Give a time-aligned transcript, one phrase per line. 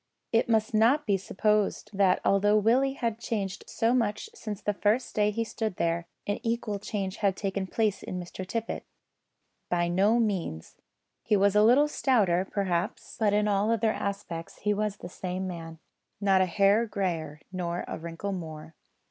[0.31, 5.13] It must not be supposed that although Willie had changed so much since the first
[5.13, 8.83] day he stood there, an equal change had taken place in Mr Tippet.
[9.69, 10.77] By no means.
[11.21, 15.45] He was a little stouter, perhaps, but in all other respects he was the same
[15.47, 15.77] man.
[16.19, 18.73] Not a hair greyer, nor a wrinkle more.